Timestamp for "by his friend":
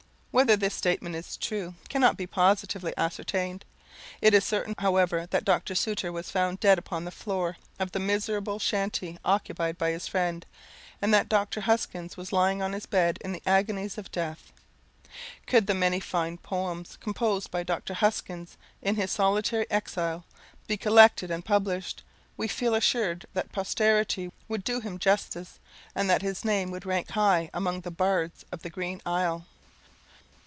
9.77-10.45